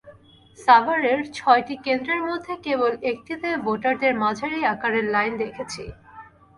সাভারের 0.59 1.19
ছয়টি 1.37 1.75
কেন্দ্রের 1.85 2.21
মধ্যে 2.29 2.53
কেবল 2.65 2.91
একটিতে 3.11 3.49
ভোটারদের 3.65 4.13
মাঝারি 4.23 4.59
আকারের 4.73 5.05
লাইন 5.13 5.33
দেখেছি। 5.43 5.83